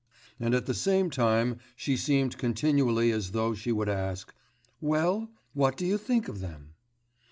and 0.39 0.55
at 0.55 0.65
the 0.65 0.73
same 0.73 1.11
time 1.11 1.59
she 1.75 1.95
seemed 1.95 2.39
continually 2.39 3.11
as 3.11 3.33
though 3.33 3.53
she 3.53 3.71
would 3.71 3.87
ask, 3.87 4.33
'Well? 4.81 5.29
what 5.53 5.77
do 5.77 5.85
you 5.85 5.99
think 5.99 6.27
of 6.27 6.39
them? 6.39 6.73